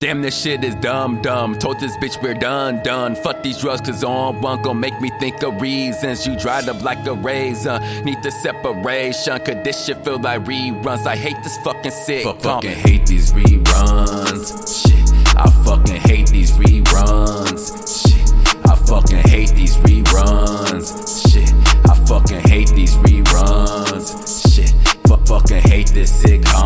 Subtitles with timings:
[0.00, 1.58] Damn, this shit is dumb, dumb.
[1.58, 3.16] Told this bitch we're done, done.
[3.16, 6.24] Fuck these drugs, cause on one gon' make me think of reasons.
[6.24, 7.80] You dried up like a razor.
[8.04, 11.04] Need the separation, cause this shit feel like reruns.
[11.04, 12.22] I hate this fucking sick.
[12.22, 14.46] Fuck, fucking hate these reruns.
[14.86, 17.58] Shit, I fucking hate these reruns.
[18.00, 21.28] Shit, I fucking hate these reruns.
[21.28, 21.52] Shit,
[21.90, 24.54] I fucking hate these reruns.
[24.54, 24.70] Shit,
[25.08, 26.57] fuck, fucking hate this sitcom.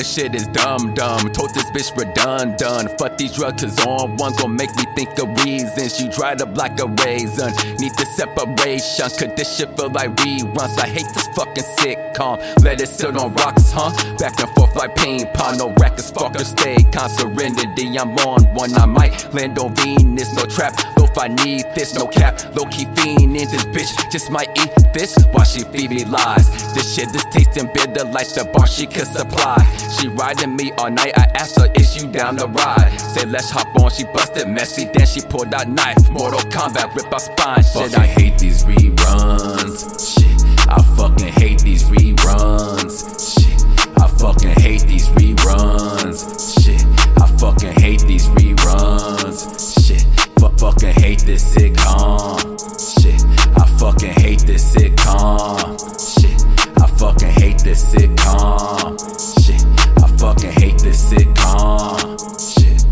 [0.00, 1.30] This shit is dumb, dumb.
[1.30, 2.88] Told this bitch done.
[2.96, 6.00] Fuck these drugs, cause on one gon' make me think of reasons.
[6.00, 7.52] You dried up like a raisin.
[7.76, 10.78] Need the separation, cause this shit feel like reruns.
[10.78, 12.38] I hate this fucking sitcom.
[12.64, 13.90] Let it sit on rocks, huh?
[14.16, 15.58] Back and forth like ping pong.
[15.58, 17.10] No records, fucker, stay calm.
[17.10, 18.72] Serenity, I'm on one.
[18.74, 20.72] I might land on Venus, no trap.
[21.20, 22.40] I need this, no cap.
[22.56, 24.10] Low key fiend in this bitch.
[24.10, 26.48] Just might eat this while she feed me lies.
[26.72, 29.58] This shit is tasting bitter like the bar she could supply.
[29.98, 31.12] She riding me all night.
[31.18, 32.98] I asked her, is you down the ride?
[32.98, 33.90] Say, let's hop on.
[33.90, 34.86] She busted messy.
[34.86, 36.08] Then she pulled out knife.
[36.08, 37.64] Mortal Kombat, rip our spine.
[37.64, 39.99] Shit, I hate these reruns.
[51.30, 52.40] This sitcom.
[52.98, 53.22] Shit,
[53.56, 55.78] I fucking hate this sitcom.
[56.14, 56.40] Shit,
[56.82, 58.98] I fucking hate this sitcom.
[59.44, 59.62] Shit,
[60.02, 62.18] I fucking hate this sitcom.
[62.52, 62.84] Shit.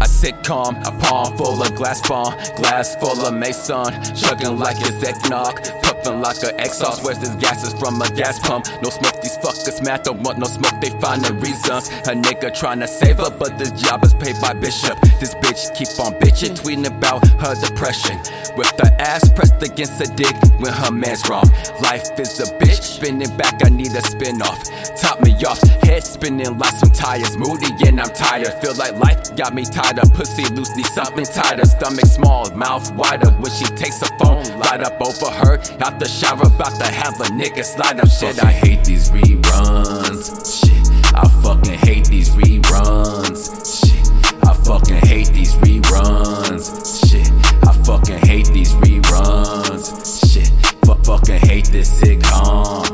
[0.00, 4.76] I sit calm, a palm full of glass bomb, glass full of mason, chugging like
[4.80, 5.60] it's eggnog,
[6.06, 7.04] puffing like a exhaust.
[7.04, 8.66] Where's this gas is from a gas pump?
[8.82, 11.88] No smoke, these fuckers mad, don't want no smoke, they finding reasons.
[12.06, 14.98] A nigga tryna save her, but this job is paid by Bishop.
[15.20, 18.18] This bitch keep on bitching, tweeting about her depression.
[18.56, 21.48] With her ass pressed against a dick when her man's wrong.
[21.82, 24.62] Life is a bitch, spinning back, I need a spin off.
[25.00, 28.52] Top me off, head spinning like some tires, moody and I'm tired.
[28.62, 31.64] Feel like life got me tighter, pussy loose, need something tighter.
[31.64, 33.30] Stomach small, mouth wider.
[33.30, 35.58] When she takes her phone, light up over her
[35.96, 38.42] out the shower, about to have a nigga slide up shit.
[38.42, 40.24] I hate these reruns.
[40.44, 43.38] Shit, I fucking hate these reruns.
[43.80, 44.06] Shit,
[44.44, 46.64] I fucking hate these reruns.
[47.08, 47.30] Shit,
[47.68, 50.32] I fucking hate these reruns.
[50.32, 50.48] Shit,
[50.84, 52.84] fuck fucking hate this sitcom.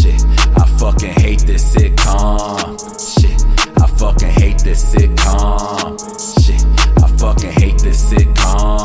[0.00, 0.22] Shit,
[0.56, 2.78] I fucking hate this sitcom.
[3.14, 3.40] Shit,
[3.82, 5.98] I fucking hate this sitcom.
[6.44, 6.64] Shit,
[7.02, 8.79] I fucking hate this sitcom.